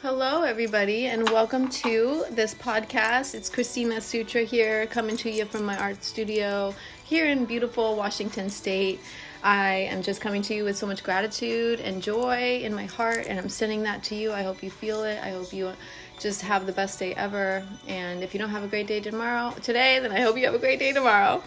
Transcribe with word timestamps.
Hello, 0.00 0.44
everybody, 0.44 1.06
and 1.06 1.28
welcome 1.28 1.68
to 1.70 2.24
this 2.30 2.54
podcast. 2.54 3.34
It's 3.34 3.50
Christina 3.50 4.00
Sutra 4.00 4.42
here, 4.42 4.86
coming 4.86 5.16
to 5.16 5.28
you 5.28 5.44
from 5.44 5.64
my 5.64 5.76
art 5.76 6.04
studio 6.04 6.72
here 7.02 7.26
in 7.26 7.46
beautiful 7.46 7.96
Washington 7.96 8.48
State. 8.48 9.00
I 9.42 9.88
am 9.90 10.02
just 10.02 10.20
coming 10.20 10.40
to 10.42 10.54
you 10.54 10.62
with 10.62 10.76
so 10.76 10.86
much 10.86 11.02
gratitude 11.02 11.80
and 11.80 12.00
joy 12.00 12.60
in 12.62 12.72
my 12.72 12.84
heart, 12.84 13.26
and 13.28 13.40
I'm 13.40 13.48
sending 13.48 13.82
that 13.82 14.04
to 14.04 14.14
you. 14.14 14.30
I 14.30 14.44
hope 14.44 14.62
you 14.62 14.70
feel 14.70 15.02
it. 15.02 15.18
I 15.20 15.30
hope 15.30 15.52
you 15.52 15.72
just 16.20 16.42
have 16.42 16.66
the 16.66 16.72
best 16.72 17.00
day 17.00 17.12
ever. 17.16 17.66
And 17.88 18.22
if 18.22 18.34
you 18.34 18.38
don't 18.38 18.50
have 18.50 18.62
a 18.62 18.68
great 18.68 18.86
day 18.86 19.00
tomorrow, 19.00 19.52
today, 19.64 19.98
then 19.98 20.12
I 20.12 20.20
hope 20.20 20.38
you 20.38 20.44
have 20.44 20.54
a 20.54 20.60
great 20.60 20.78
day 20.78 20.92
tomorrow. 20.92 21.42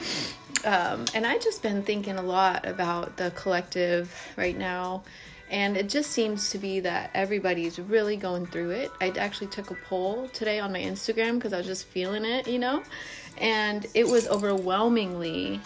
Um, 0.65 1.05
and 1.15 1.25
I 1.25 1.38
just 1.38 1.63
been 1.63 1.83
thinking 1.83 2.18
a 2.18 2.21
lot 2.21 2.68
about 2.68 3.15
the 3.15 3.31
collective 3.31 4.13
right 4.36 4.57
now 4.57 5.04
and 5.52 5.75
it 5.75 5.89
just 5.89 6.11
seems 6.11 6.49
to 6.52 6.57
be 6.57 6.79
that 6.79 7.11
everybody's 7.13 7.77
really 7.77 8.15
going 8.15 8.47
through 8.47 8.70
it. 8.70 8.91
I 9.01 9.10
actually 9.10 9.47
took 9.47 9.69
a 9.69 9.75
poll 9.75 10.29
today 10.29 10.60
on 10.60 10.71
my 10.71 10.79
Instagram 10.79 11.36
because 11.36 11.51
I 11.51 11.57
was 11.57 11.68
just 11.68 11.87
feeling 11.87 12.24
it, 12.24 12.47
you 12.47 12.57
know, 12.57 12.82
and 13.37 13.86
it 13.93 14.07
was 14.07 14.29
overwhelmingly, 14.29 15.60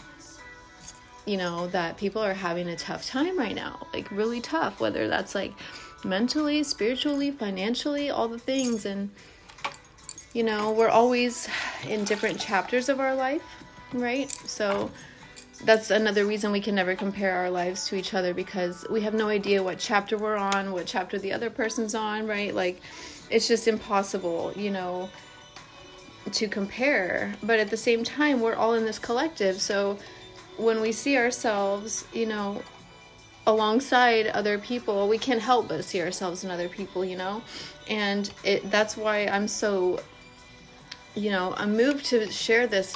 you 1.28 1.38
know, 1.38 1.68
that 1.68 1.98
people 1.98 2.20
are 2.20 2.34
having 2.34 2.68
a 2.68 2.76
tough 2.76 3.06
time 3.06 3.38
right 3.38 3.54
now, 3.54 3.86
like 3.94 4.10
really 4.10 4.42
tough, 4.42 4.80
whether 4.80 5.08
that's 5.08 5.36
like 5.36 5.54
mentally, 6.04 6.64
spiritually, 6.64 7.30
financially, 7.30 8.10
all 8.10 8.28
the 8.28 8.40
things. 8.40 8.88
And, 8.88 9.12
you 10.34 10.42
know, 10.42 10.72
we're 10.72 10.90
always 10.90 11.48
in 11.88 12.06
different 12.06 12.40
chapters 12.40 12.90
of 12.90 13.00
our 13.00 13.14
life, 13.14 13.44
right? 13.94 14.32
So, 14.32 14.90
that's 15.64 15.90
another 15.92 16.26
reason 16.26 16.52
we 16.52 16.60
can 16.60 16.76
never 16.76 16.96
compare 16.96 17.34
our 17.34 17.50
lives 17.50 17.88
to 17.88 17.96
each 17.96 18.14
other 18.14 18.34
because 18.34 18.86
we 18.90 19.02
have 19.02 19.14
no 19.14 19.30
idea 19.30 19.64
what 19.64 19.80
chapter 19.80 20.18
we're 20.18 20.36
on, 20.36 20.72
what 20.72 20.86
chapter 20.86 21.18
the 21.18 21.32
other 21.32 21.50
person's 21.50 21.96
on, 21.96 22.28
right? 22.28 22.54
Like, 22.54 22.82
it's 23.30 23.48
just 23.48 23.68
impossible, 23.68 24.54
you 24.56 24.70
know, 24.70 25.10
to 26.32 26.48
compare. 26.48 27.34
But 27.42 27.60
at 27.60 27.70
the 27.70 27.78
same 27.78 28.04
time, 28.04 28.42
we're 28.42 28.56
all 28.56 28.74
in 28.74 28.86
this 28.86 29.00
collective. 29.00 29.62
So 29.62 29.98
when 30.58 30.82
we 30.82 30.92
see 30.92 31.18
ourselves, 31.18 32.06
you 32.14 32.26
know, 32.26 32.62
alongside 33.48 34.28
other 34.28 34.58
people, 34.58 35.08
we 35.08 35.18
can't 35.18 35.42
help 35.42 35.68
but 35.68 35.84
see 35.86 36.02
ourselves 36.02 36.44
in 36.44 36.52
other 36.52 36.68
people, 36.68 37.06
you 37.06 37.18
know? 37.18 37.42
And 37.88 38.30
it 38.44 38.70
that's 38.72 38.98
why 38.98 39.28
I'm 39.28 39.48
so 39.48 40.00
you 41.16 41.32
know, 41.32 41.54
I'm 41.58 41.76
moved 41.78 42.06
to 42.08 42.30
share 42.30 42.68
this 42.68 42.96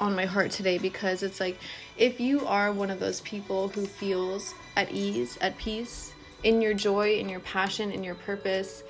on 0.00 0.14
my 0.14 0.26
heart 0.26 0.50
today 0.50 0.78
because 0.78 1.22
it's 1.22 1.40
like 1.40 1.58
if 1.96 2.20
you 2.20 2.46
are 2.46 2.72
one 2.72 2.90
of 2.90 3.00
those 3.00 3.20
people 3.22 3.68
who 3.68 3.86
feels 3.86 4.54
at 4.76 4.92
ease, 4.92 5.38
at 5.40 5.56
peace, 5.56 6.12
in 6.42 6.60
your 6.60 6.74
joy, 6.74 7.16
in 7.16 7.28
your 7.28 7.40
passion, 7.40 7.90
in 7.90 8.04
your 8.04 8.14
purpose, 8.14 8.82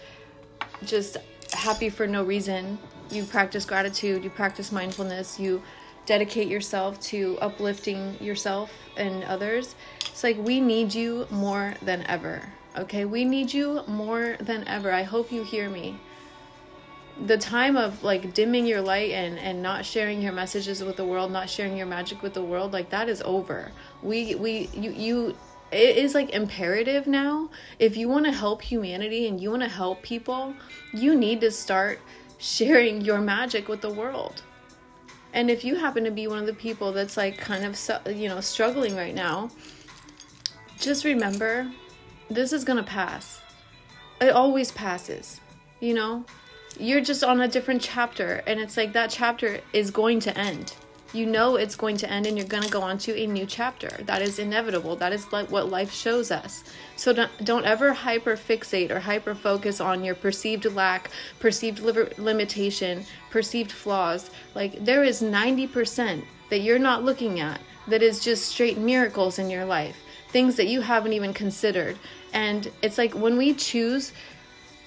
just 0.85 1.17
happy 1.53 1.89
for 1.89 2.07
no 2.07 2.25
reason, 2.25 2.79
you 3.11 3.25
practice 3.25 3.65
gratitude, 3.65 4.25
you 4.25 4.31
practice 4.31 4.73
mindfulness, 4.73 5.39
you 5.39 5.63
dedicate 6.07 6.49
yourself 6.49 7.01
to 7.01 7.39
uplifting 7.41 8.17
yourself 8.21 8.73
and 8.97 9.25
others. 9.25 9.75
It's 10.01 10.25
like 10.25 10.37
we 10.39 10.61
need 10.61 10.95
you 10.95 11.27
more 11.31 11.75
than 11.83 12.05
ever. 12.07 12.43
Okay? 12.77 13.05
We 13.05 13.25
need 13.25 13.53
you 13.53 13.83
more 13.87 14.37
than 14.41 14.67
ever. 14.69 14.93
I 14.93 15.03
hope 15.03 15.33
you 15.33 15.45
hear 15.45 15.69
me 15.69 15.99
the 17.25 17.39
time 17.39 17.77
of 17.77 18.03
like 18.03 18.35
dimming 18.35 18.67
your 18.67 18.83
light 18.83 19.13
and 19.13 19.39
and 19.39 19.63
not 19.63 19.87
sharing 19.87 20.21
your 20.21 20.33
messages 20.33 20.85
with 20.85 20.97
the 20.97 21.05
world 21.05 21.33
not 21.33 21.49
sharing 21.49 21.77
your 21.77 21.87
magic 21.87 22.23
with 22.23 22.35
the 22.35 22.43
world 22.43 22.73
like 22.73 22.91
that 22.91 23.09
is 23.09 23.23
over. 23.23 23.73
We 24.03 24.35
we 24.35 24.69
you 24.75 24.91
you 24.91 25.37
it 25.73 25.97
is 25.97 26.15
like 26.15 26.31
imperative 26.31 27.07
now. 27.07 27.51
If 27.79 27.97
you 27.97 28.09
want 28.09 28.27
to 28.27 28.33
help 28.33 28.61
humanity 28.61 29.29
and 29.29 29.41
you 29.41 29.51
want 29.51 29.63
to 29.63 29.69
help 29.69 30.03
people 30.03 30.55
you 30.93 31.17
need 31.17 31.41
to 31.41 31.51
start 31.51 32.01
sharing 32.39 33.01
your 33.01 33.19
magic 33.19 33.67
with 33.67 33.81
the 33.81 33.91
world. 33.91 34.43
And 35.33 35.51
if 35.51 35.65
you 35.65 35.75
happen 35.75 36.05
to 36.05 36.11
be 36.11 36.29
one 36.29 36.39
of 36.39 36.47
the 36.47 36.55
people 36.55 36.93
that's 36.93 37.17
like 37.17 37.39
kind 37.39 37.65
of 37.65 38.15
you 38.15 38.29
know 38.29 38.43
struggling 38.43 38.95
right 38.95 39.15
now 39.15 39.51
just 40.79 41.05
remember 41.05 41.71
this 42.29 42.53
is 42.53 42.63
to 42.65 42.83
pass. 42.83 43.41
It 44.21 44.31
always 44.31 44.71
passes 44.71 45.41
you 45.81 45.95
know 45.95 46.27
you're 46.79 47.01
just 47.01 47.25
on 47.25 47.41
a 47.41 47.49
different 47.49 47.83
chapter 47.83 48.43
and 48.47 48.61
it's 48.61 48.77
like 48.77 48.93
that 48.93 49.11
chapter 49.11 49.61
is 49.73 49.91
going 49.91 50.21
to 50.21 50.39
end. 50.39 50.75
You 51.13 51.25
know 51.25 51.57
it's 51.57 51.77
going 51.77 51.97
to 51.99 52.11
end 52.11 52.27
and 52.27 52.37
you're 52.37 52.47
going 52.47 52.63
to 52.63 52.71
go 52.71 52.83
on 52.83 52.99
to 52.99 53.17
a 53.17 53.27
new 53.27 53.47
chapter. 53.47 53.89
That 54.05 54.23
is 54.23 54.39
inevitable. 54.39 54.97
That 54.97 55.13
is 55.13 55.33
like 55.33 55.51
what 55.51 55.71
life 55.71 55.93
shows 55.93 56.31
us. 56.31 56.65
So 56.97 57.13
don't, 57.13 57.45
don't 57.45 57.65
ever 57.65 57.93
hyper 57.93 58.37
fixate 58.37 58.91
or 58.91 59.01
hyper 59.01 59.35
focus 59.35 59.81
on 59.81 60.05
your 60.05 60.15
perceived 60.15 60.65
lack 60.75 61.11
perceived 61.41 61.81
limitation 61.81 63.05
perceived 63.31 63.73
flaws. 63.73 64.31
Like 64.55 64.85
there 64.85 65.05
is 65.05 65.23
90% 65.23 66.23
that 66.51 66.61
you're 66.61 66.79
not 66.79 67.05
looking 67.05 67.41
at 67.41 67.61
that 67.89 68.03
is 68.03 68.23
just 68.23 68.47
straight 68.47 68.79
miracles 68.79 69.39
in 69.39 69.49
your 69.49 69.65
life 69.65 69.97
things 70.29 70.57
that 70.57 70.67
you 70.67 70.81
haven't 70.83 71.15
even 71.15 71.33
considered. 71.33 71.99
And 72.33 72.71
it's 72.83 72.99
like 72.99 73.15
when 73.15 73.39
we 73.39 73.55
choose 73.55 74.13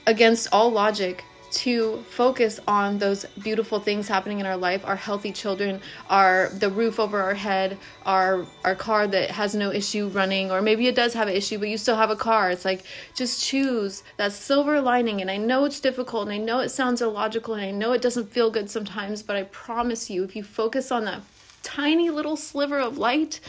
against 0.06 0.48
all 0.52 0.72
logic 0.72 1.24
to 1.52 2.04
focus 2.10 2.60
on 2.68 2.98
those 3.00 3.26
beautiful 3.42 3.80
things 3.80 4.08
happening 4.08 4.40
in 4.40 4.46
our 4.46 4.58
life. 4.58 4.86
Our 4.86 4.96
healthy 4.96 5.32
children 5.32 5.82
our 6.10 6.50
the 6.50 6.70
roof 6.70 7.00
over 7.00 7.22
our 7.22 7.34
head 7.34 7.78
our 8.06 8.46
our 8.64 8.76
car 8.76 9.08
that 9.08 9.32
has 9.32 9.56
no 9.56 9.72
issue 9.72 10.08
running 10.10 10.52
or 10.52 10.62
maybe 10.62 10.88
it 10.88 10.96
does 10.96 11.14
have 11.14 11.28
an 11.28 11.36
issue 11.36 11.58
but 11.58 11.70
you 11.70 11.78
still 11.78 11.96
have 11.96 12.10
a 12.10 12.16
car. 12.16 12.52
It's 12.52 12.66
like 12.66 12.84
just 13.16 13.44
choose 13.44 14.04
that 14.18 14.34
silver 14.34 14.82
lining. 14.82 15.22
And 15.22 15.32
i 15.32 15.38
know 15.38 15.66
it's 15.66 15.80
difficult 15.80 16.24
and 16.24 16.34
i 16.34 16.38
know 16.38 16.60
it 16.60 16.70
sounds 16.70 17.02
illogical 17.02 17.54
and 17.54 17.64
i 17.64 17.72
know 17.72 17.94
it 17.94 18.02
doesn't 18.02 18.30
feel 18.30 18.52
good 18.52 18.70
sometimes 18.70 19.24
but 19.24 19.36
i 19.36 19.44
promise 19.44 20.10
you 20.10 20.24
if 20.24 20.36
you 20.36 20.44
focus 20.44 20.92
on 20.92 21.06
that 21.06 21.22
tiny 21.64 22.10
little 22.10 22.36
sliver 22.36 22.80
of 22.80 22.98
light 22.98 23.40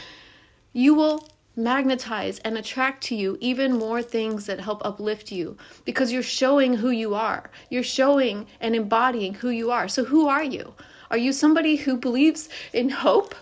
you 0.73 0.93
will 0.93 1.27
magnetize 1.55 2.39
and 2.39 2.57
attract 2.57 3.03
to 3.03 3.15
you 3.15 3.37
even 3.41 3.77
more 3.77 4.01
things 4.01 4.45
that 4.45 4.59
help 4.59 4.83
uplift 4.85 5.31
you 5.31 5.57
because 5.85 6.11
you're 6.11 6.23
showing 6.23 6.75
who 6.75 6.89
you 6.89 7.13
are. 7.13 7.49
You're 7.69 7.83
showing 7.83 8.47
and 8.59 8.75
embodying 8.75 9.35
who 9.35 9.49
you 9.49 9.71
are. 9.71 9.87
So, 9.87 10.05
who 10.05 10.27
are 10.27 10.43
you? 10.43 10.73
Are 11.09 11.17
you 11.17 11.33
somebody 11.33 11.75
who 11.75 11.97
believes 11.97 12.47
in 12.71 12.89
hope? 12.89 13.35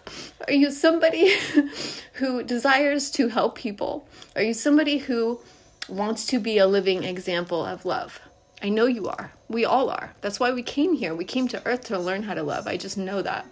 Are 0.48 0.54
you 0.54 0.72
somebody 0.72 1.36
who 2.14 2.42
desires 2.42 3.12
to 3.12 3.28
help 3.28 3.56
people? 3.56 4.08
Are 4.36 4.42
you 4.42 4.56
somebody 4.56 4.98
who 4.98 5.40
wants 5.88 6.26
to 6.28 6.40
be 6.40 6.58
a 6.58 6.66
living 6.66 7.04
example 7.04 7.64
of 7.64 7.86
love? 7.86 8.20
I 8.64 8.70
know 8.70 8.88
you 8.88 9.08
are. 9.08 9.32
We 9.48 9.66
all 9.66 9.90
are. 9.90 10.16
That's 10.22 10.40
why 10.40 10.52
we 10.52 10.64
came 10.64 10.96
here. 10.96 11.14
We 11.14 11.26
came 11.26 11.48
to 11.50 11.66
Earth 11.66 11.86
to 11.86 12.00
learn 12.00 12.24
how 12.24 12.34
to 12.34 12.44
love. 12.44 12.68
I 12.68 12.76
just 12.76 12.98
know 12.98 13.22
that. 13.22 13.46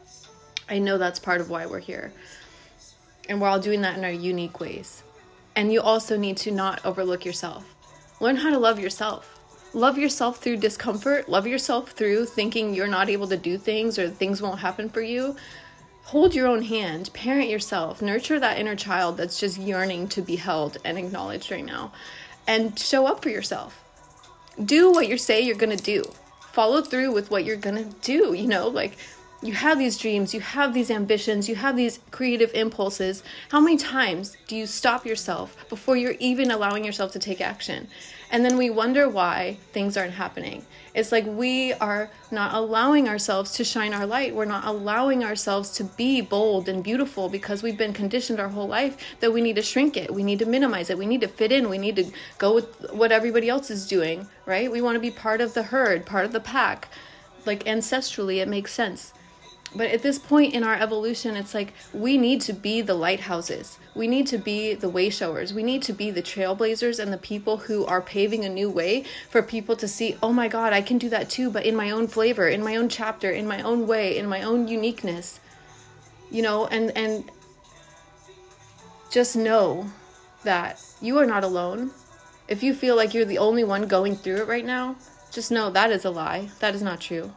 I 0.67 0.79
know 0.79 0.97
that's 0.97 1.19
part 1.19 1.39
of 1.39 1.49
why 1.49 1.65
we're 1.67 1.79
here 1.79 2.11
and 3.27 3.41
we're 3.41 3.47
all 3.47 3.59
doing 3.59 3.81
that 3.81 3.97
in 3.97 4.03
our 4.03 4.11
unique 4.11 4.59
ways. 4.59 5.03
And 5.55 5.71
you 5.73 5.81
also 5.81 6.17
need 6.17 6.37
to 6.37 6.51
not 6.51 6.85
overlook 6.85 7.25
yourself. 7.25 7.75
Learn 8.19 8.35
how 8.35 8.49
to 8.49 8.59
love 8.59 8.79
yourself. 8.79 9.37
Love 9.73 9.97
yourself 9.97 10.37
through 10.37 10.57
discomfort, 10.57 11.27
love 11.27 11.45
yourself 11.45 11.91
through 11.91 12.25
thinking 12.25 12.73
you're 12.73 12.87
not 12.87 13.09
able 13.09 13.27
to 13.27 13.37
do 13.37 13.57
things 13.57 13.99
or 13.99 14.09
things 14.09 14.41
won't 14.41 14.59
happen 14.59 14.89
for 14.89 15.01
you. 15.01 15.35
Hold 16.03 16.33
your 16.33 16.47
own 16.47 16.61
hand, 16.61 17.11
parent 17.13 17.49
yourself, 17.49 18.01
nurture 18.01 18.39
that 18.39 18.57
inner 18.57 18.77
child 18.77 19.17
that's 19.17 19.39
just 19.39 19.57
yearning 19.57 20.07
to 20.07 20.21
be 20.21 20.37
held 20.37 20.77
and 20.85 20.97
acknowledged 20.97 21.51
right 21.51 21.65
now, 21.65 21.91
and 22.47 22.79
show 22.79 23.05
up 23.05 23.21
for 23.21 23.29
yourself. 23.29 23.83
Do 24.63 24.91
what 24.91 25.09
you 25.09 25.17
say 25.17 25.41
you're 25.41 25.57
gonna 25.57 25.75
do. 25.75 26.05
Follow 26.53 26.81
through 26.81 27.11
with 27.13 27.29
what 27.29 27.43
you're 27.43 27.57
gonna 27.57 27.91
do, 28.01 28.33
you 28.33 28.47
know, 28.47 28.69
like 28.69 28.97
you 29.41 29.53
have 29.53 29.77
these 29.77 29.97
dreams, 29.97 30.33
you 30.33 30.41
have 30.41 30.73
these 30.73 30.89
ambitions, 30.89 31.47
you 31.47 31.55
have 31.55 31.75
these 31.75 31.99
creative 32.09 32.51
impulses. 32.55 33.21
How 33.49 33.59
many 33.59 33.77
times 33.77 34.35
do 34.47 34.55
you 34.55 34.65
stop 34.65 35.05
yourself 35.05 35.55
before 35.69 35.95
you're 35.95 36.15
even 36.19 36.49
allowing 36.49 36.83
yourself 36.83 37.11
to 37.11 37.19
take 37.19 37.39
action? 37.39 37.87
And 38.31 38.43
then 38.43 38.57
we 38.57 38.71
wonder 38.71 39.07
why 39.07 39.57
things 39.73 39.95
aren't 39.95 40.13
happening. 40.13 40.65
It's 40.95 41.11
like 41.11 41.25
we 41.27 41.73
are 41.73 42.09
not 42.31 42.55
allowing 42.55 43.07
ourselves 43.07 43.51
to 43.53 43.63
shine 43.63 43.93
our 43.93 44.07
light. 44.07 44.33
We're 44.33 44.45
not 44.45 44.65
allowing 44.65 45.23
ourselves 45.23 45.69
to 45.73 45.83
be 45.83 46.21
bold 46.21 46.67
and 46.67 46.83
beautiful 46.83 47.29
because 47.29 47.61
we've 47.61 47.77
been 47.77 47.93
conditioned 47.93 48.39
our 48.39 48.49
whole 48.49 48.67
life 48.67 48.97
that 49.19 49.31
we 49.31 49.41
need 49.41 49.57
to 49.57 49.61
shrink 49.61 49.95
it. 49.95 50.11
We 50.11 50.23
need 50.23 50.39
to 50.39 50.47
minimize 50.47 50.89
it. 50.89 50.97
We 50.97 51.05
need 51.05 51.21
to 51.21 51.27
fit 51.27 51.51
in. 51.51 51.69
We 51.69 51.77
need 51.77 51.97
to 51.97 52.11
go 52.39 52.55
with 52.55 52.91
what 52.91 53.11
everybody 53.11 53.47
else 53.47 53.69
is 53.69 53.87
doing, 53.87 54.27
right? 54.47 54.71
We 54.71 54.81
want 54.81 54.95
to 54.95 54.99
be 54.99 55.11
part 55.11 55.39
of 55.39 55.53
the 55.53 55.63
herd, 55.63 56.07
part 56.07 56.25
of 56.25 56.31
the 56.31 56.39
pack. 56.39 56.87
Like 57.45 57.63
ancestrally, 57.65 58.41
it 58.41 58.47
makes 58.47 58.73
sense 58.73 59.13
but 59.75 59.89
at 59.91 60.01
this 60.01 60.17
point 60.17 60.53
in 60.53 60.63
our 60.63 60.75
evolution 60.75 61.35
it's 61.35 61.53
like 61.53 61.73
we 61.93 62.17
need 62.17 62.39
to 62.41 62.53
be 62.53 62.81
the 62.81 62.93
lighthouses 62.93 63.77
we 63.95 64.07
need 64.07 64.25
to 64.25 64.37
be 64.37 64.73
the 64.73 64.89
way 64.89 65.09
showers 65.09 65.53
we 65.53 65.63
need 65.63 65.81
to 65.81 65.93
be 65.93 66.09
the 66.09 66.21
trailblazers 66.21 66.99
and 66.99 67.11
the 67.11 67.17
people 67.17 67.57
who 67.57 67.85
are 67.85 68.01
paving 68.01 68.45
a 68.45 68.49
new 68.49 68.69
way 68.69 69.03
for 69.29 69.41
people 69.41 69.75
to 69.75 69.87
see 69.87 70.15
oh 70.23 70.31
my 70.31 70.47
god 70.47 70.73
i 70.73 70.81
can 70.81 70.97
do 70.97 71.09
that 71.09 71.29
too 71.29 71.49
but 71.49 71.65
in 71.65 71.75
my 71.75 71.89
own 71.91 72.07
flavor 72.07 72.47
in 72.47 72.63
my 72.63 72.75
own 72.75 72.87
chapter 72.87 73.29
in 73.29 73.47
my 73.47 73.61
own 73.61 73.85
way 73.85 74.17
in 74.17 74.27
my 74.27 74.41
own 74.41 74.67
uniqueness 74.67 75.39
you 76.31 76.41
know 76.41 76.67
and 76.67 76.95
and 76.97 77.29
just 79.11 79.35
know 79.35 79.89
that 80.43 80.81
you 81.01 81.17
are 81.17 81.25
not 81.25 81.43
alone 81.43 81.91
If 82.47 82.63
you 82.63 82.73
feel 82.73 82.95
like 82.95 83.13
you're 83.13 83.25
the 83.25 83.39
only 83.39 83.63
one 83.63 83.87
going 83.87 84.15
through 84.15 84.37
it 84.37 84.47
right 84.47 84.65
now, 84.65 84.95
just 85.31 85.51
know 85.51 85.69
that 85.69 85.91
is 85.91 86.05
a 86.05 86.09
lie. 86.09 86.49
That 86.59 86.73
is 86.75 86.81
not 86.81 87.01
true. 87.01 87.33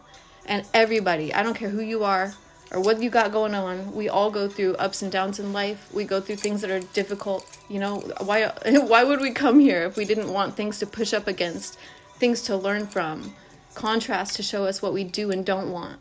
And 0.46 0.66
everybody, 0.74 1.32
I 1.32 1.42
don't 1.42 1.54
care 1.54 1.68
who 1.68 1.82
you 1.82 2.04
are 2.04 2.34
or 2.72 2.80
what 2.80 3.02
you 3.02 3.10
got 3.10 3.32
going 3.32 3.54
on, 3.54 3.92
we 3.94 4.08
all 4.08 4.30
go 4.30 4.48
through 4.48 4.76
ups 4.76 5.02
and 5.02 5.10
downs 5.10 5.40
in 5.40 5.52
life. 5.52 5.92
We 5.92 6.04
go 6.04 6.20
through 6.20 6.36
things 6.36 6.60
that 6.60 6.70
are 6.70 6.80
difficult. 6.80 7.58
You 7.68 7.80
know, 7.80 7.98
why 8.20 8.46
why 8.64 9.02
would 9.04 9.20
we 9.20 9.32
come 9.32 9.58
here 9.58 9.84
if 9.84 9.96
we 9.96 10.04
didn't 10.04 10.32
want 10.32 10.56
things 10.56 10.78
to 10.78 10.86
push 10.86 11.12
up 11.12 11.26
against, 11.26 11.78
things 12.18 12.42
to 12.42 12.56
learn 12.56 12.86
from, 12.86 13.34
contrast 13.74 14.36
to 14.36 14.42
show 14.42 14.64
us 14.66 14.80
what 14.80 14.92
we 14.92 15.02
do 15.02 15.30
and 15.30 15.44
don't 15.44 15.72
want. 15.72 16.00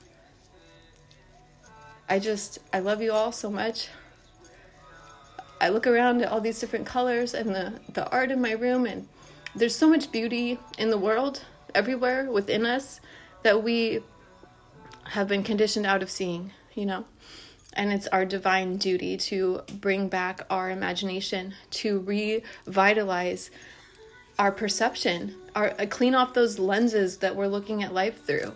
I 2.08 2.20
just 2.20 2.60
I 2.72 2.80
love 2.80 3.02
you 3.02 3.14
all 3.14 3.32
so 3.32 3.50
much. 3.50 3.90
I 5.62 5.70
look 5.70 5.88
around 5.88 6.22
at 6.22 6.32
all 6.32 6.40
these 6.40 6.60
different 6.60 6.86
colors 6.86 7.34
and 7.34 7.54
the, 7.54 7.74
the 7.94 8.10
art 8.12 8.32
in 8.32 8.42
my 8.42 8.52
room, 8.52 8.86
and 8.86 9.08
there's 9.56 9.76
so 9.76 9.90
much 9.90 10.12
beauty 10.12 10.58
in 10.78 10.90
the 10.90 10.98
world, 10.98 11.42
everywhere 11.76 12.32
within 12.32 12.66
us, 12.66 13.02
that 13.44 13.62
we 13.62 14.02
have 15.10 15.28
been 15.28 15.44
conditioned 15.44 15.86
out 15.86 16.02
of 16.04 16.10
seeing, 16.10 16.52
you 16.74 16.86
know? 16.86 17.06
And 17.74 17.94
it's 17.94 18.08
our 18.08 18.26
divine 18.26 18.78
duty 18.78 19.16
to 19.18 19.62
bring 19.74 20.08
back 20.08 20.42
our 20.50 20.70
imagination, 20.70 21.54
to 21.72 22.00
revitalize 22.00 23.52
our 24.38 24.52
perception, 24.52 25.36
our 25.56 25.74
uh, 25.80 25.86
clean 25.88 26.16
off 26.16 26.34
those 26.34 26.58
lenses 26.58 27.18
that 27.18 27.36
we're 27.36 27.48
looking 27.48 27.84
at 27.84 27.94
life 27.94 28.26
through 28.26 28.54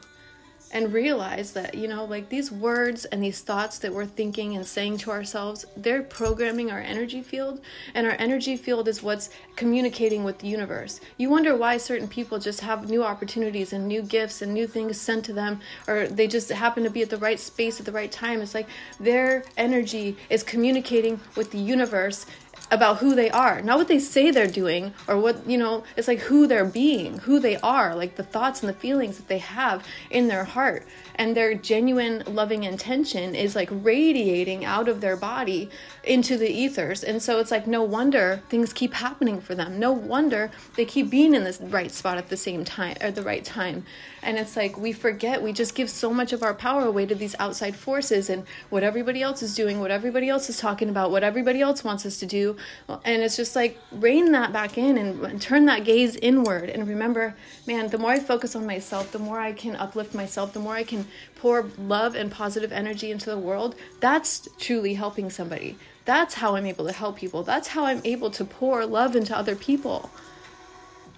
and 0.74 0.92
realize 0.92 1.54
that, 1.54 1.75
you 1.75 1.88
know, 1.88 2.04
like 2.04 2.28
these 2.28 2.52
words 2.52 3.06
and 3.06 3.24
these 3.24 3.42
thoughts 3.42 3.80
that 3.80 3.94
we're 3.94 4.06
thinking 4.06 4.56
and 4.56 4.66
saying 4.66 4.98
to 4.98 5.12
ourselves, 5.12 5.66
they're 5.78 6.04
programming 6.04 6.72
our 6.72 6.81
energy 6.81 7.22
field, 7.22 7.62
and 7.94 8.06
our 8.08 8.18
energy 8.20 8.58
field 8.58 8.88
is 8.88 9.04
what's 9.04 9.30
communicating 9.56 10.24
with 10.24 10.40
the 10.40 10.48
universe. 10.48 11.00
You 11.18 11.30
wonder 11.30 11.56
why 11.56 11.78
certain 11.78 12.08
people 12.08 12.40
just 12.40 12.62
have 12.62 12.90
new 12.90 13.04
opportunities 13.04 13.72
and 13.72 13.88
new 13.88 14.02
gifts 14.02 14.42
and 14.42 14.54
new 14.54 14.68
things 14.68 15.00
sent 15.00 15.24
to 15.25 15.34
them, 15.34 15.62
or 15.88 16.08
they 16.08 16.28
just 16.28 16.50
happen 16.50 16.84
to 16.84 16.90
be 16.90 17.04
at 17.04 17.10
the 17.12 17.18
right 17.18 17.40
space 17.40 17.80
at 17.80 17.86
the 17.86 17.92
right 17.92 18.12
time. 18.12 18.42
It's 18.42 18.56
like 18.56 18.68
their 19.00 19.46
energy 19.56 20.18
is 20.30 20.42
communicating 20.42 21.20
with 21.36 21.52
the 21.52 21.60
universe 21.60 22.25
about 22.74 22.98
who 22.98 23.16
they 23.16 23.30
are. 23.30 23.62
Not 23.62 23.78
what 23.78 23.88
they 23.88 24.00
say 24.00 24.31
they're 24.31 24.48
doing 24.48 24.94
or 25.08 25.20
what 25.20 25.48
you 25.50 25.58
know 25.58 25.84
it's 25.96 26.08
like 26.08 26.20
who 26.20 26.48
they're 26.48 26.66
being 26.66 27.20
who 27.20 27.40
they 27.40 27.58
are 27.58 27.96
like 27.96 28.16
the 28.16 28.24
thoughts 28.24 28.62
and 28.62 28.70
the 28.70 28.74
feelings 28.74 29.18
that 29.18 29.28
they 29.28 29.38
have 29.38 29.86
in 30.10 30.28
their 30.28 30.44
heart 30.44 30.86
and 31.15 31.36
their 31.36 31.54
genuine 31.54 32.24
loving 32.27 32.63
intention 32.63 33.36
is 33.36 33.56
like 33.56 33.69
radiating 33.71 34.65
out 34.65 34.88
of 34.88 35.01
their 35.01 35.15
body 35.15 35.69
into 36.04 36.38
the 36.38 36.50
ethers. 36.50 37.04
And 37.04 37.21
so 37.21 37.39
it's 37.39 37.51
like 37.51 37.68
no 37.68 37.83
wonder 37.83 38.42
things 38.50 38.74
keep 38.74 38.94
happening 38.94 39.39
for 39.39 39.56
them. 39.56 39.80
No 39.80 39.92
wonder 39.92 40.51
they 40.75 40.86
keep 40.86 41.10
being 41.10 41.33
in 41.33 41.44
this 41.44 41.60
right 41.62 41.92
spot 41.92 42.18
at 42.18 42.30
the 42.30 42.38
same 42.38 42.65
time 42.65 42.98
or 43.01 43.12
the 43.12 43.24
right 43.24 43.44
time. 43.44 43.86
And 44.21 44.38
it's 44.38 44.56
like 44.56 44.77
we 44.77 44.94
forget. 44.94 45.42
We 45.42 45.54
just 45.54 45.75
give 45.75 45.89
so 45.89 46.13
much 46.13 46.33
of 46.33 46.44
our 46.44 46.54
power 46.54 46.86
away 46.86 47.06
to 47.06 47.15
these 47.15 47.36
outside 47.39 47.75
forces 47.75 48.30
and 48.30 48.45
what 48.69 48.83
everybody 48.83 49.21
else 49.21 49.42
is 49.42 49.56
doing 49.56 49.80
what 49.80 49.92
everybody 49.92 50.30
else 50.30 50.50
is 50.50 50.57
talking 50.57 50.89
about 50.89 51.12
what 51.12 51.24
everybody 51.24 51.62
else 51.62 51.83
wants 51.83 52.06
us 52.06 52.18
to 52.19 52.25
do. 52.25 52.56
And 53.04 53.21
it's 53.21 53.36
just 53.36 53.56
like 53.56 53.80
rein 53.92 54.31
that 54.31 54.54
back 54.54 54.77
in 54.77 54.98
and, 54.98 55.24
and 55.24 55.42
turn 55.42 55.65
that 55.65 55.83
gaze 55.83 56.15
inward. 56.18 56.69
And 56.69 56.88
remember 56.88 57.36
man 57.68 57.88
the 57.88 57.98
more 57.98 58.12
i 58.12 58.19
focus 58.19 58.56
on 58.56 58.65
myself 58.65 59.12
the 59.12 59.19
more 59.19 59.39
i 59.39 59.51
can 59.51 59.75
uplift 59.75 60.13
myself 60.13 60.54
the 60.54 60.60
more 60.60 60.74
i 60.74 60.83
can 60.83 61.03
pour 61.36 61.70
love 61.78 62.16
and 62.16 62.32
positive 62.32 62.72
energy 62.72 63.12
into 63.12 63.30
the 63.30 63.38
world, 63.38 63.76
that's 64.00 64.48
truly 64.60 64.94
helping 64.94 65.30
somebody. 65.30 65.78
That's 66.06 66.36
how 66.36 66.56
I'm 66.56 66.66
able 66.66 66.86
to 66.86 66.92
help 66.92 67.18
people. 67.18 67.44
That's 67.44 67.70
how 67.70 67.86
I'm 67.86 68.02
able 68.04 68.30
to 68.32 68.44
pour 68.44 68.86
love 68.86 69.16
into 69.16 69.36
other 69.36 69.56
people. 69.56 70.10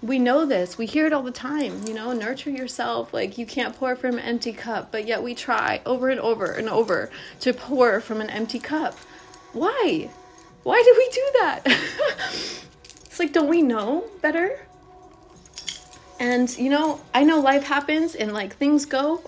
We 0.02 0.18
know 0.18 0.44
this. 0.44 0.78
We 0.78 0.86
hear 0.86 1.06
it 1.06 1.12
all 1.12 1.22
the 1.22 1.30
time. 1.30 1.86
You 1.86 1.94
know, 1.94 2.12
nurture 2.12 2.50
yourself. 2.50 3.12
Like, 3.12 3.38
you 3.38 3.46
can't 3.46 3.74
pour 3.74 3.96
from 3.96 4.18
an 4.18 4.20
empty 4.20 4.52
cup, 4.52 4.92
but 4.92 5.06
yet 5.06 5.22
we 5.22 5.34
try 5.34 5.80
over 5.86 6.10
and 6.10 6.20
over 6.20 6.52
and 6.52 6.68
over 6.68 7.10
to 7.40 7.52
pour 7.52 8.00
from 8.00 8.20
an 8.20 8.30
empty 8.30 8.58
cup. 8.58 8.96
Why? 9.52 10.10
Why 10.62 10.82
do 10.82 10.94
we 10.96 11.08
do 11.12 11.30
that? 11.40 11.62
it's 13.04 13.18
like, 13.18 13.32
don't 13.32 13.48
we 13.48 13.62
know 13.62 14.04
better? 14.20 14.60
And, 16.20 16.56
you 16.58 16.70
know, 16.70 17.00
I 17.14 17.24
know 17.24 17.40
life 17.40 17.64
happens 17.64 18.14
and 18.14 18.32
like 18.32 18.56
things 18.56 18.84
go 18.84 19.22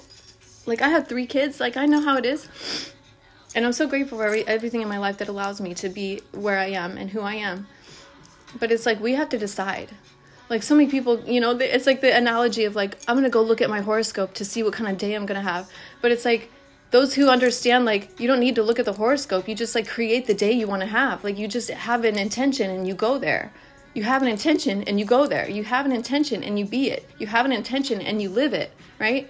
like 0.68 0.82
I 0.82 0.88
have 0.88 1.08
three 1.08 1.26
kids. 1.26 1.58
Like 1.60 1.76
I 1.76 1.86
know 1.86 2.00
how 2.00 2.16
it 2.16 2.26
is. 2.26 2.48
And 3.54 3.64
I'm 3.64 3.72
so 3.72 3.88
grateful 3.88 4.18
for 4.18 4.26
every, 4.26 4.46
everything 4.46 4.82
in 4.82 4.88
my 4.88 4.98
life 4.98 5.18
that 5.18 5.28
allows 5.28 5.60
me 5.60 5.74
to 5.74 5.88
be 5.88 6.20
where 6.32 6.58
I 6.58 6.66
am 6.66 6.98
and 6.98 7.10
who 7.10 7.22
I 7.22 7.34
am. 7.34 7.66
But 8.58 8.70
it's 8.70 8.86
like 8.86 9.00
we 9.00 9.14
have 9.14 9.30
to 9.30 9.38
decide. 9.38 9.90
Like 10.50 10.62
so 10.62 10.74
many 10.74 10.90
people, 10.90 11.20
you 11.20 11.40
know, 11.40 11.58
it's 11.58 11.86
like 11.86 12.00
the 12.00 12.14
analogy 12.14 12.64
of 12.64 12.76
like 12.76 12.98
I'm 13.08 13.16
going 13.16 13.24
to 13.24 13.30
go 13.30 13.42
look 13.42 13.60
at 13.60 13.70
my 13.70 13.80
horoscope 13.80 14.34
to 14.34 14.44
see 14.44 14.62
what 14.62 14.74
kind 14.74 14.90
of 14.90 14.98
day 14.98 15.14
I'm 15.14 15.26
going 15.26 15.40
to 15.40 15.48
have. 15.48 15.70
But 16.00 16.12
it's 16.12 16.24
like 16.24 16.50
those 16.90 17.14
who 17.14 17.28
understand 17.28 17.84
like 17.84 18.18
you 18.20 18.26
don't 18.26 18.40
need 18.40 18.54
to 18.54 18.62
look 18.62 18.78
at 18.78 18.84
the 18.84 18.92
horoscope. 18.92 19.48
You 19.48 19.54
just 19.54 19.74
like 19.74 19.88
create 19.88 20.26
the 20.26 20.34
day 20.34 20.52
you 20.52 20.66
want 20.66 20.82
to 20.82 20.88
have. 20.88 21.24
Like 21.24 21.38
you 21.38 21.48
just 21.48 21.70
have 21.70 22.04
an 22.04 22.16
intention 22.16 22.70
and 22.70 22.86
you 22.86 22.94
go 22.94 23.18
there. 23.18 23.52
You 23.94 24.04
have 24.04 24.22
an 24.22 24.28
intention 24.28 24.84
and 24.84 25.00
you 25.00 25.06
go 25.06 25.26
there. 25.26 25.48
You 25.48 25.64
have 25.64 25.86
an 25.86 25.92
intention 25.92 26.44
and 26.44 26.58
you 26.58 26.64
be 26.64 26.90
it. 26.90 27.08
You 27.18 27.26
have 27.26 27.46
an 27.46 27.52
intention 27.52 28.00
and 28.00 28.22
you 28.22 28.28
live 28.28 28.52
it, 28.52 28.70
right? 28.98 29.28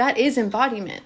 That 0.00 0.16
is 0.16 0.38
embodiment. 0.38 1.02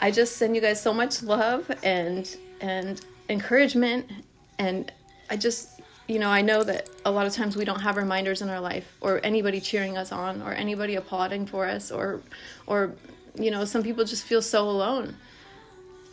I 0.00 0.10
just 0.10 0.36
send 0.36 0.56
you 0.56 0.60
guys 0.60 0.82
so 0.82 0.92
much 0.92 1.22
love 1.22 1.70
and 1.84 2.36
and 2.60 3.00
encouragement 3.28 4.10
and 4.58 4.90
I 5.30 5.36
just 5.36 5.80
you 6.08 6.18
know, 6.18 6.28
I 6.28 6.42
know 6.42 6.64
that 6.64 6.90
a 7.04 7.12
lot 7.12 7.24
of 7.24 7.32
times 7.32 7.54
we 7.54 7.64
don't 7.64 7.82
have 7.82 7.96
reminders 7.96 8.42
in 8.42 8.48
our 8.48 8.58
life 8.58 8.96
or 9.00 9.20
anybody 9.22 9.60
cheering 9.60 9.96
us 9.96 10.10
on 10.10 10.42
or 10.42 10.52
anybody 10.52 10.96
applauding 10.96 11.46
for 11.46 11.66
us 11.66 11.92
or 11.92 12.20
or 12.66 12.94
you 13.36 13.52
know, 13.52 13.64
some 13.64 13.84
people 13.84 14.04
just 14.04 14.24
feel 14.24 14.42
so 14.42 14.68
alone 14.68 15.14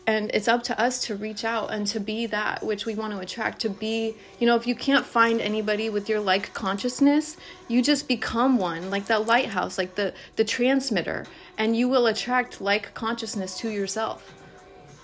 and 0.08 0.32
it's 0.34 0.48
up 0.48 0.64
to 0.64 0.80
us 0.82 1.06
to 1.06 1.16
reach 1.16 1.46
out 1.46 1.72
and 1.72 1.86
to 1.86 2.00
be 2.00 2.26
that 2.26 2.64
which 2.64 2.86
we 2.86 2.96
want 2.96 3.14
to 3.14 3.20
attract 3.20 3.62
to 3.62 3.70
be 3.70 4.16
you 4.40 4.48
know 4.48 4.56
if 4.56 4.66
you 4.66 4.76
can't 4.76 5.06
find 5.06 5.40
anybody 5.40 5.90
with 5.90 6.10
your 6.10 6.20
like 6.20 6.54
consciousness 6.54 7.38
you 7.68 7.82
just 7.82 8.08
become 8.08 8.58
one 8.58 8.90
like 8.90 9.06
that 9.06 9.28
lighthouse 9.28 9.78
like 9.78 9.96
the 9.96 10.14
the 10.38 10.44
transmitter 10.44 11.26
and 11.58 11.76
you 11.76 11.88
will 11.88 12.08
attract 12.08 12.60
like 12.60 12.92
consciousness 12.96 13.60
to 13.60 13.70
yourself. 13.70 14.34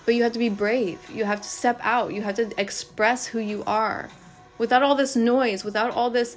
But 0.04 0.16
you 0.16 0.24
have 0.24 0.32
to 0.32 0.38
be 0.40 0.48
brave. 0.48 0.98
You 1.08 1.24
have 1.24 1.42
to 1.42 1.48
step 1.48 1.78
out. 1.82 2.12
You 2.12 2.22
have 2.22 2.34
to 2.36 2.50
express 2.58 3.26
who 3.26 3.38
you 3.38 3.62
are. 3.64 4.08
Without 4.56 4.82
all 4.82 4.96
this 4.96 5.14
noise 5.14 5.62
without 5.62 5.92
all 5.92 6.10
this 6.10 6.36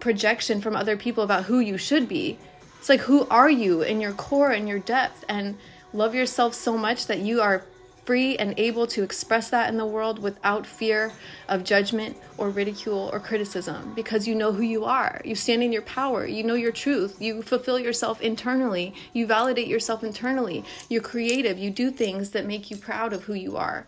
projection 0.00 0.60
from 0.60 0.76
other 0.76 0.98
people 0.98 1.24
about 1.24 1.44
who 1.44 1.60
you 1.60 1.78
should 1.78 2.06
be 2.08 2.36
it's 2.78 2.90
like 2.90 3.00
who 3.00 3.26
are 3.28 3.48
you 3.48 3.80
in 3.80 4.02
your 4.02 4.12
core 4.12 4.50
and 4.50 4.68
your 4.68 4.78
depth? 4.78 5.24
And 5.26 5.56
love 5.94 6.14
yourself 6.14 6.52
so 6.52 6.76
much 6.76 7.06
that 7.06 7.20
you 7.20 7.40
are 7.40 7.64
free 8.04 8.36
and 8.36 8.54
able 8.58 8.86
to 8.86 9.02
express 9.02 9.50
that 9.50 9.68
in 9.68 9.78
the 9.78 9.86
world 9.86 10.18
without 10.18 10.66
fear 10.66 11.12
of 11.48 11.64
judgment 11.64 12.16
or 12.36 12.50
ridicule 12.50 13.10
or 13.12 13.20
criticism 13.20 13.92
because 13.94 14.28
you 14.28 14.34
know 14.34 14.52
who 14.52 14.62
you 14.62 14.84
are. 14.84 15.20
You 15.24 15.34
stand 15.34 15.62
in 15.62 15.72
your 15.72 15.82
power. 15.82 16.26
You 16.26 16.42
know 16.42 16.54
your 16.54 16.72
truth. 16.72 17.20
You 17.20 17.42
fulfill 17.42 17.78
yourself 17.78 18.20
internally. 18.20 18.94
You 19.12 19.26
validate 19.26 19.68
yourself 19.68 20.04
internally. 20.04 20.64
You're 20.88 21.02
creative. 21.02 21.58
You 21.58 21.70
do 21.70 21.90
things 21.90 22.30
that 22.30 22.46
make 22.46 22.70
you 22.70 22.76
proud 22.76 23.12
of 23.12 23.24
who 23.24 23.34
you 23.34 23.56
are. 23.56 23.86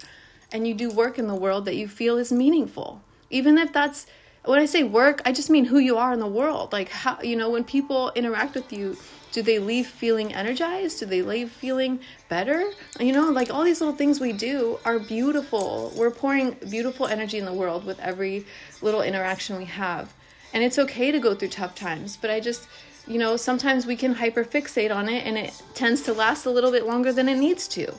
And 0.52 0.66
you 0.66 0.75
do 0.75 0.90
work 0.90 1.18
in 1.18 1.26
the 1.26 1.35
world 1.35 1.64
that 1.66 1.76
you 1.76 1.88
feel 1.88 2.16
is 2.18 2.32
meaningful. 2.32 3.02
Even 3.30 3.58
if 3.58 3.73
that's 3.73 4.06
when 4.44 4.61
I 4.61 4.66
say 4.66 4.85
work, 4.85 5.20
I 5.25 5.32
just 5.32 5.50
mean 5.50 5.64
who 5.64 5.78
you 5.78 5.99
are 5.99 6.12
in 6.12 6.20
the 6.20 6.26
world. 6.26 6.73
Like 6.73 6.88
how 6.88 7.20
you 7.20 7.37
know 7.37 7.50
when 7.50 7.64
people 7.64 8.12
interact 8.14 8.54
with 8.54 8.73
you, 8.73 8.96
do 9.33 9.42
they 9.42 9.59
leave 9.59 9.87
feeling 9.87 10.35
energized? 10.35 11.00
Do 11.00 11.06
they 11.06 11.23
leave 11.23 11.50
feeling 11.50 12.00
better? 12.28 12.71
You 12.99 13.12
know, 13.12 13.30
like 13.30 13.52
all 13.52 13.64
these 13.64 13.80
little 13.80 13.97
things 13.97 14.21
we 14.21 14.33
do 14.33 14.78
are 14.85 14.99
beautiful. 14.99 15.92
We're 15.97 16.11
pouring 16.11 16.56
beautiful 16.71 17.06
energy 17.06 17.38
in 17.38 17.45
the 17.45 17.52
world 17.52 17.85
with 17.85 18.00
every 18.00 18.47
little 18.83 19.02
interaction 19.02 19.56
we 19.56 19.66
have. 19.66 20.14
And 20.54 20.62
it's 20.64 20.78
okay 20.78 21.11
to 21.11 21.18
go 21.18 21.35
through 21.35 21.49
tough 21.49 21.75
times, 21.75 22.16
but 22.16 22.30
I 22.30 22.40
just 22.40 22.68
you 23.09 23.18
know, 23.18 23.37
sometimes 23.37 23.87
we 23.87 23.95
can 23.95 24.16
hyperfixate 24.16 24.92
on 24.92 25.09
it 25.09 25.25
and 25.25 25.38
it 25.38 25.62
tends 25.75 26.02
to 26.02 26.12
last 26.12 26.45
a 26.45 26.50
little 26.50 26.73
bit 26.73 26.87
longer 26.87 27.12
than 27.12 27.28
it 27.28 27.37
needs 27.37 27.68
to 27.68 27.95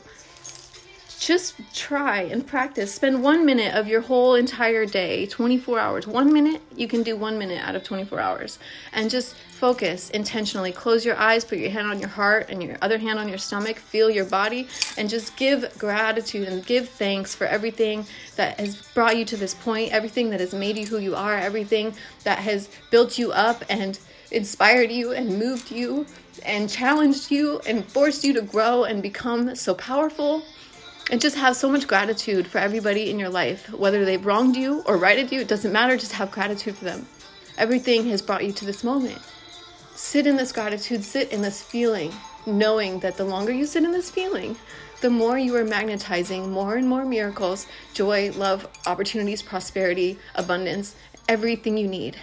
just 1.19 1.55
try 1.73 2.21
and 2.21 2.45
practice. 2.45 2.93
Spend 2.93 3.23
one 3.23 3.45
minute 3.45 3.73
of 3.73 3.87
your 3.87 4.01
whole 4.01 4.35
entire 4.35 4.85
day, 4.85 5.25
24 5.25 5.79
hours. 5.79 6.07
One 6.07 6.31
minute, 6.31 6.61
you 6.75 6.87
can 6.87 7.03
do 7.03 7.15
one 7.15 7.37
minute 7.39 7.61
out 7.67 7.75
of 7.75 7.83
24 7.83 8.19
hours. 8.19 8.59
And 8.93 9.09
just 9.09 9.35
focus 9.57 10.11
intentionally. 10.11 10.71
Close 10.71 11.03
your 11.03 11.17
eyes, 11.17 11.43
put 11.43 11.57
your 11.57 11.71
hand 11.71 11.87
on 11.87 11.99
your 11.99 12.09
heart 12.09 12.49
and 12.49 12.61
your 12.61 12.77
other 12.81 12.99
hand 12.99 13.17
on 13.17 13.27
your 13.27 13.39
stomach. 13.39 13.77
Feel 13.77 14.09
your 14.09 14.25
body 14.25 14.67
and 14.97 15.09
just 15.09 15.35
give 15.35 15.75
gratitude 15.77 16.47
and 16.47 16.65
give 16.65 16.87
thanks 16.89 17.33
for 17.33 17.47
everything 17.47 18.05
that 18.35 18.59
has 18.59 18.75
brought 18.93 19.17
you 19.17 19.25
to 19.25 19.37
this 19.37 19.55
point, 19.55 19.91
everything 19.91 20.29
that 20.29 20.39
has 20.39 20.53
made 20.53 20.77
you 20.77 20.85
who 20.85 20.99
you 20.99 21.15
are, 21.15 21.35
everything 21.35 21.93
that 22.23 22.39
has 22.39 22.69
built 22.91 23.17
you 23.17 23.31
up 23.31 23.63
and 23.69 23.99
inspired 24.31 24.91
you 24.91 25.13
and 25.13 25.39
moved 25.39 25.71
you 25.71 26.05
and 26.45 26.69
challenged 26.69 27.31
you 27.31 27.59
and 27.67 27.83
forced 27.85 28.23
you 28.23 28.33
to 28.33 28.41
grow 28.41 28.83
and 28.83 29.01
become 29.01 29.55
so 29.55 29.73
powerful 29.73 30.43
and 31.09 31.21
just 31.21 31.37
have 31.37 31.55
so 31.55 31.69
much 31.69 31.87
gratitude 31.87 32.47
for 32.47 32.57
everybody 32.57 33.09
in 33.09 33.19
your 33.19 33.29
life. 33.29 33.71
Whether 33.71 34.03
they've 34.03 34.25
wronged 34.25 34.55
you 34.55 34.83
or 34.85 34.97
righted 34.97 35.31
you, 35.31 35.41
it 35.41 35.47
doesn't 35.47 35.71
matter. 35.71 35.97
Just 35.97 36.13
have 36.13 36.31
gratitude 36.31 36.75
for 36.75 36.85
them. 36.85 37.07
Everything 37.57 38.07
has 38.09 38.21
brought 38.21 38.45
you 38.45 38.51
to 38.51 38.65
this 38.65 38.83
moment. 38.83 39.19
Sit 39.95 40.27
in 40.27 40.35
this 40.35 40.51
gratitude, 40.51 41.03
sit 41.03 41.31
in 41.31 41.41
this 41.41 41.63
feeling, 41.63 42.11
knowing 42.45 42.99
that 42.99 43.17
the 43.17 43.23
longer 43.23 43.51
you 43.51 43.65
sit 43.65 43.83
in 43.83 43.91
this 43.91 44.11
feeling, 44.11 44.55
the 45.01 45.09
more 45.09 45.37
you 45.37 45.55
are 45.55 45.63
magnetizing 45.63 46.51
more 46.51 46.75
and 46.75 46.87
more 46.87 47.05
miracles, 47.05 47.67
joy, 47.93 48.31
love, 48.31 48.67
opportunities, 48.85 49.41
prosperity, 49.41 50.19
abundance, 50.35 50.95
everything 51.27 51.77
you 51.77 51.87
need. 51.87 52.17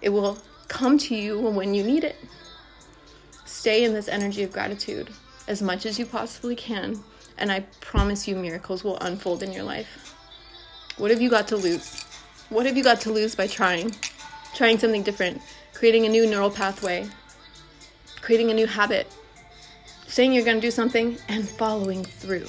It 0.00 0.08
will 0.08 0.38
come 0.68 0.98
to 0.98 1.14
you 1.14 1.38
when 1.38 1.74
you 1.74 1.84
need 1.84 2.04
it. 2.04 2.16
Stay 3.44 3.84
in 3.84 3.92
this 3.92 4.08
energy 4.08 4.42
of 4.42 4.52
gratitude 4.52 5.10
as 5.46 5.62
much 5.62 5.84
as 5.86 5.98
you 5.98 6.06
possibly 6.06 6.56
can, 6.56 7.02
and 7.42 7.50
I 7.50 7.60
promise 7.80 8.28
you 8.28 8.36
miracles 8.36 8.84
will 8.84 8.96
unfold 9.00 9.42
in 9.42 9.52
your 9.52 9.64
life. 9.64 10.14
What 10.96 11.10
have 11.10 11.20
you 11.20 11.28
got 11.28 11.48
to 11.48 11.56
lose? 11.56 12.04
What 12.50 12.66
have 12.66 12.76
you 12.76 12.84
got 12.84 13.00
to 13.00 13.12
lose 13.12 13.34
by 13.34 13.48
trying? 13.48 13.94
Trying 14.54 14.78
something 14.78 15.02
different, 15.02 15.42
creating 15.74 16.06
a 16.06 16.08
new 16.08 16.24
neural 16.24 16.50
pathway, 16.50 17.08
creating 18.20 18.52
a 18.52 18.54
new 18.54 18.68
habit, 18.68 19.12
saying 20.06 20.32
you're 20.32 20.44
going 20.44 20.58
to 20.58 20.60
do 20.60 20.70
something 20.70 21.18
and 21.28 21.48
following 21.48 22.04
through. 22.04 22.46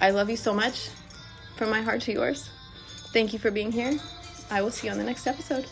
I 0.00 0.10
love 0.10 0.30
you 0.30 0.36
so 0.36 0.54
much. 0.54 0.88
From 1.56 1.70
my 1.70 1.82
heart 1.82 2.02
to 2.02 2.12
yours. 2.12 2.48
Thank 3.12 3.32
you 3.32 3.38
for 3.40 3.50
being 3.50 3.72
here. 3.72 3.98
I 4.50 4.62
will 4.62 4.70
see 4.70 4.86
you 4.86 4.92
on 4.92 4.98
the 4.98 5.04
next 5.04 5.26
episode. 5.26 5.66